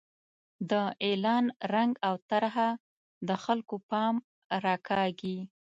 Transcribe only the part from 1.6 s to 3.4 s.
رنګ او طرحه د